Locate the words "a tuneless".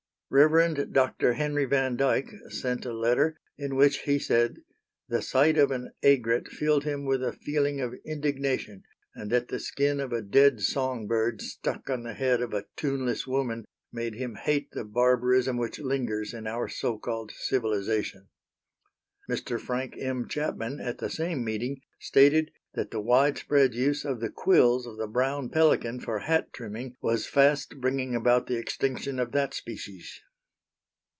12.53-13.27